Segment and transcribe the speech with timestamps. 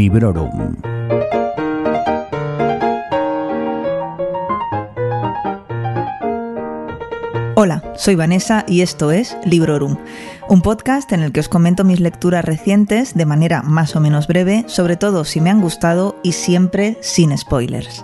[0.00, 0.76] Librorum.
[7.54, 9.98] Hola, soy Vanessa y esto es Librorum,
[10.48, 14.26] un podcast en el que os comento mis lecturas recientes de manera más o menos
[14.26, 18.02] breve, sobre todo si me han gustado y siempre sin spoilers.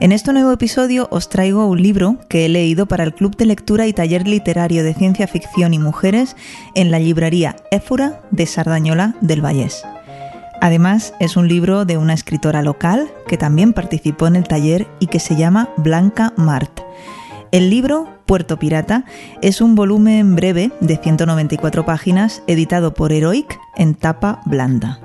[0.00, 3.46] En este nuevo episodio os traigo un libro que he leído para el Club de
[3.46, 6.36] Lectura y Taller Literario de Ciencia Ficción y Mujeres
[6.74, 9.82] en la librería Éfura de Sardañola del Vallés.
[10.62, 15.08] Además, es un libro de una escritora local que también participó en el taller y
[15.08, 16.82] que se llama Blanca Mart.
[17.50, 19.04] El libro Puerto Pirata
[19.42, 25.00] es un volumen breve de 194 páginas editado por Heroic en tapa blanda.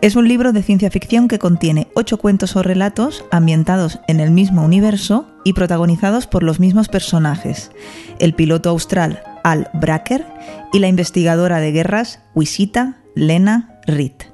[0.00, 4.32] Es un libro de ciencia ficción que contiene ocho cuentos o relatos ambientados en el
[4.32, 7.70] mismo universo y protagonizados por los mismos personajes,
[8.18, 10.26] el piloto austral Al Bracker
[10.72, 14.31] y la investigadora de guerras Wisita Lena Reed.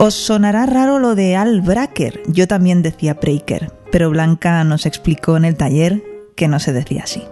[0.00, 5.36] Os sonará raro lo de Al Bracker, yo también decía Breaker, pero Blanca nos explicó
[5.36, 6.04] en el taller
[6.36, 7.24] que no se decía así.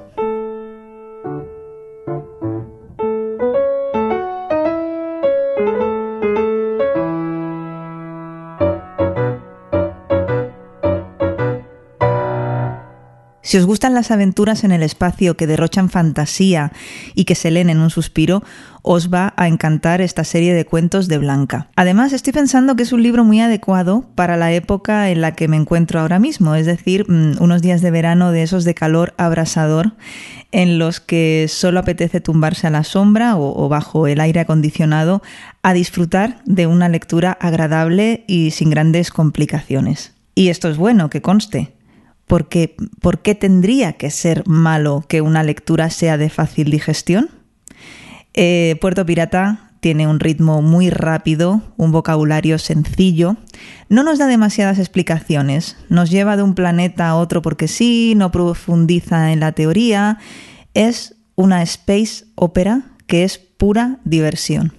[13.47, 16.72] Si os gustan las aventuras en el espacio que derrochan fantasía
[17.14, 18.42] y que se leen en un suspiro,
[18.83, 21.69] os va a encantar esta serie de cuentos de Blanca.
[21.77, 25.47] Además, estoy pensando que es un libro muy adecuado para la época en la que
[25.47, 29.14] me encuentro ahora mismo, es decir, mm, unos días de verano de esos de calor
[29.16, 29.92] abrasador
[30.50, 35.22] en los que solo apetece tumbarse a la sombra o, bajo el aire acondicionado
[35.62, 40.14] a disfrutar de una lectura agradable y sin grandes complicaciones.
[40.34, 41.75] Y esto es bueno, que conste
[42.27, 47.30] porque ¿por qué tendría que ser malo que una lectura sea de fácil digestión?
[48.34, 53.36] Eh, Puerto Pirata tiene un ritmo muy rápido, un vocabulario sencillo,
[53.88, 58.32] no nos da demasiadas explicaciones, nos lleva de un planeta a otro porque sí, no
[58.32, 60.19] profundiza en la teoría,
[60.75, 64.72] es una space opera que es pura diversión.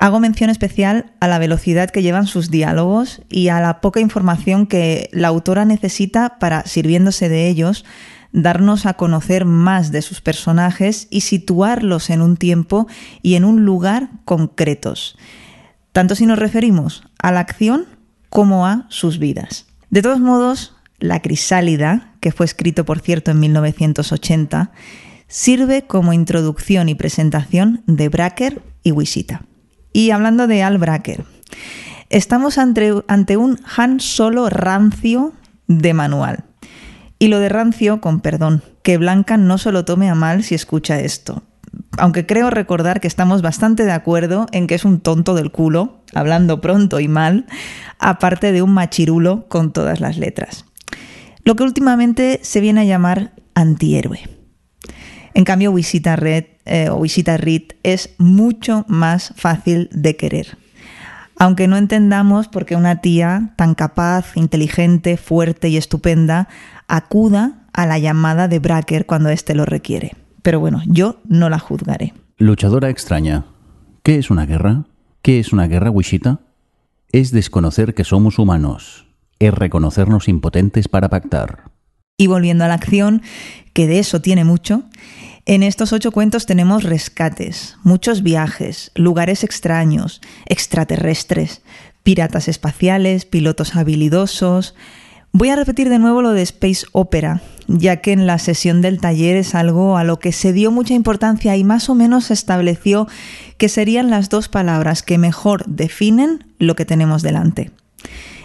[0.00, 4.66] Hago mención especial a la velocidad que llevan sus diálogos y a la poca información
[4.66, 7.84] que la autora necesita para, sirviéndose de ellos,
[8.32, 12.88] darnos a conocer más de sus personajes y situarlos en un tiempo
[13.20, 15.18] y en un lugar concretos,
[15.92, 17.84] tanto si nos referimos a la acción
[18.30, 19.66] como a sus vidas.
[19.90, 24.72] De todos modos, La Crisálida, que fue escrito por cierto en 1980,
[25.28, 29.42] sirve como introducción y presentación de Bracker y Wisita.
[29.92, 31.24] Y hablando de Al Bracker,
[32.08, 35.32] estamos ante, un Han Solo rancio
[35.66, 36.44] de manual.
[37.18, 40.54] Y lo de rancio, con perdón, que Blanca no se lo tome a mal si
[40.54, 41.42] escucha esto.
[41.98, 46.02] Aunque creo recordar que estamos bastante de acuerdo en que es un tonto del culo,
[46.14, 47.46] hablando pronto y mal,
[47.98, 50.64] aparte de un machirulo con todas las letras.
[51.44, 54.39] Lo que últimamente se viene a llamar antihéroe.
[55.34, 60.58] En cambio, Visita Red eh, o Visita Reed es mucho más fácil de querer.
[61.38, 66.48] Aunque no entendamos por qué una tía tan capaz, inteligente, fuerte y estupenda
[66.86, 70.16] acuda a la llamada de Bracker cuando éste lo requiere.
[70.42, 72.12] Pero bueno, yo no la juzgaré.
[72.36, 73.46] Luchadora extraña.
[74.02, 74.84] ¿Qué es una guerra?
[75.22, 76.40] ¿Qué es una guerra, Wishita?
[77.12, 79.06] Es desconocer que somos humanos.
[79.38, 81.70] Es reconocernos impotentes para pactar.
[82.20, 83.22] Y volviendo a la acción,
[83.72, 84.82] que de eso tiene mucho,
[85.46, 91.62] en estos ocho cuentos tenemos rescates, muchos viajes, lugares extraños, extraterrestres,
[92.02, 94.74] piratas espaciales, pilotos habilidosos.
[95.32, 99.00] Voy a repetir de nuevo lo de Space Opera, ya que en la sesión del
[99.00, 102.34] taller es algo a lo que se dio mucha importancia y más o menos se
[102.34, 103.08] estableció
[103.56, 107.70] que serían las dos palabras que mejor definen lo que tenemos delante.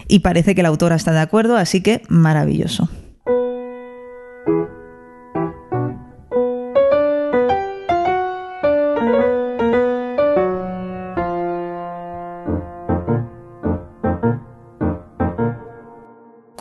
[0.08, 2.88] Y parece que la autora está de acuerdo, así que maravilloso.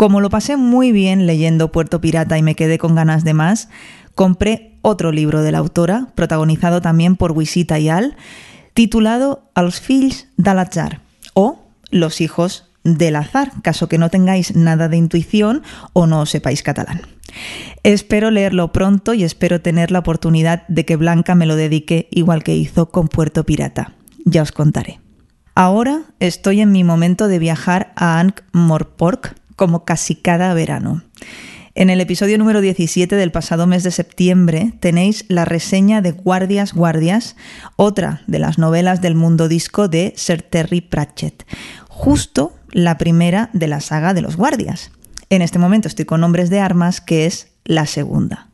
[0.05, 3.69] Como lo pasé muy bien leyendo Puerto Pirata y me quedé con ganas de más,
[4.13, 8.15] compré otro libro de la autora, protagonizado también por Wisita y Al,
[8.75, 11.01] titulado Els fills de l'azar
[11.33, 15.63] o Los hijos del azar, caso que no tengáis nada de intuición
[15.93, 17.01] o no sepáis catalán.
[17.81, 22.43] Espero leerlo pronto y espero tener la oportunidad de que Blanca me lo dedique igual
[22.43, 23.95] que hizo con Puerto Pirata.
[24.23, 24.99] Ya os contaré.
[25.55, 31.03] Ahora estoy en mi momento de viajar a Ankh-Morpork, como casi cada verano.
[31.77, 36.73] En el episodio número 17 del pasado mes de septiembre tenéis la reseña de Guardias
[36.73, 37.35] Guardias,
[37.75, 41.45] otra de las novelas del mundo disco de Sir Terry Pratchett,
[41.89, 44.91] justo la primera de la saga de los guardias.
[45.29, 48.47] En este momento estoy con Hombres de Armas, que es la segunda.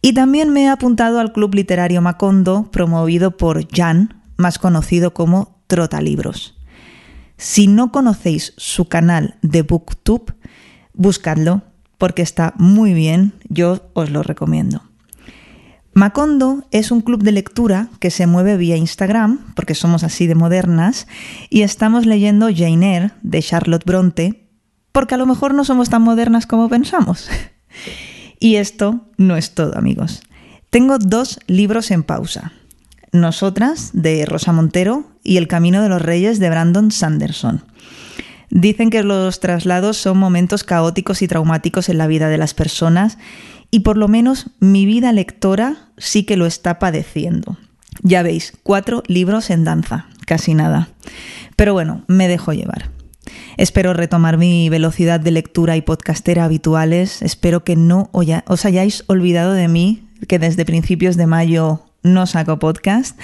[0.00, 5.62] Y también me he apuntado al Club Literario Macondo, promovido por Jan, más conocido como
[5.66, 6.58] Trotalibros.
[7.42, 10.32] Si no conocéis su canal de Booktube,
[10.94, 11.62] buscadlo
[11.98, 14.84] porque está muy bien, yo os lo recomiendo.
[15.92, 20.36] Macondo es un club de lectura que se mueve vía Instagram, porque somos así de
[20.36, 21.08] modernas,
[21.50, 24.48] y estamos leyendo Jane Eyre de Charlotte Bronte,
[24.92, 27.28] porque a lo mejor no somos tan modernas como pensamos.
[28.38, 30.22] Y esto no es todo, amigos.
[30.70, 32.52] Tengo dos libros en pausa.
[33.12, 37.62] Nosotras, de Rosa Montero, y El Camino de los Reyes, de Brandon Sanderson.
[38.50, 43.16] Dicen que los traslados son momentos caóticos y traumáticos en la vida de las personas
[43.70, 47.56] y por lo menos mi vida lectora sí que lo está padeciendo.
[48.02, 50.90] Ya veis, cuatro libros en danza, casi nada.
[51.56, 52.90] Pero bueno, me dejo llevar.
[53.56, 57.22] Espero retomar mi velocidad de lectura y podcastera habituales.
[57.22, 62.58] Espero que no os hayáis olvidado de mí, que desde principios de mayo no saco
[62.58, 63.18] podcast.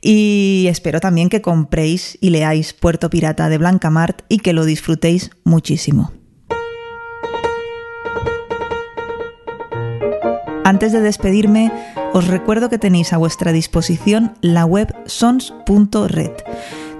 [0.00, 4.64] Y espero también que compréis y leáis Puerto Pirata de Blanca Mart y que lo
[4.64, 6.12] disfrutéis muchísimo.
[10.64, 11.70] Antes de despedirme,
[12.12, 16.32] os recuerdo que tenéis a vuestra disposición la web sons.red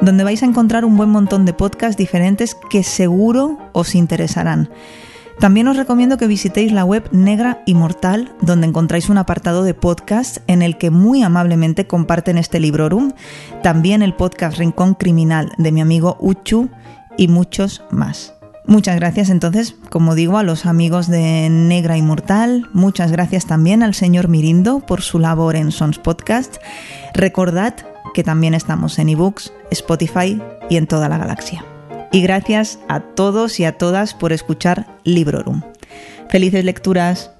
[0.00, 4.68] donde vais a encontrar un buen montón de podcasts diferentes que seguro os interesarán.
[5.40, 10.38] También os recomiendo que visitéis la web Negra Inmortal, donde encontráis un apartado de podcast
[10.46, 13.12] en el que muy amablemente comparten este librorum,
[13.62, 16.70] también el podcast Rincón Criminal de mi amigo Uchu
[17.16, 18.34] y muchos más.
[18.66, 23.92] Muchas gracias entonces, como digo, a los amigos de Negra Inmortal, muchas gracias también al
[23.92, 26.56] señor Mirindo por su labor en Sons Podcast.
[27.12, 27.74] Recordad
[28.14, 30.40] que también estamos en ebooks, Spotify
[30.70, 31.62] y en toda la galaxia.
[32.14, 35.62] Y gracias a todos y a todas por escuchar Librorum.
[36.30, 37.32] Felices lecturas.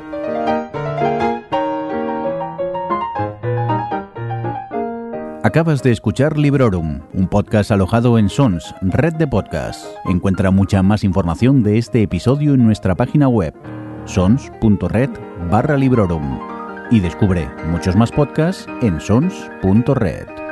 [5.45, 9.89] Acabas de escuchar Librorum, un podcast alojado en Sons, red de podcasts.
[10.07, 13.55] Encuentra mucha más información de este episodio en nuestra página web,
[14.07, 15.11] sons.red
[15.53, 16.41] barra Librorum.
[16.91, 20.44] Y descubre muchos más podcasts en sons.red.